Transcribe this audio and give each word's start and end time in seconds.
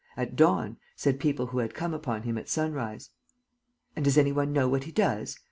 at 0.17 0.35
dawn, 0.35 0.77
said 0.95 1.19
people 1.19 1.45
who 1.45 1.59
had 1.59 1.75
come 1.75 1.93
upon 1.93 2.23
him 2.23 2.35
at 2.35 2.49
sunrise. 2.49 3.11
"And 3.95 4.03
does 4.03 4.17
any 4.17 4.31
one 4.31 4.51
know 4.51 4.67
what 4.67 4.85
he 4.85 4.91
does?" 4.91 5.37